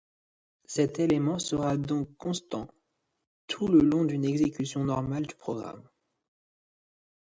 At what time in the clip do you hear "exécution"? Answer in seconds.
4.25-4.83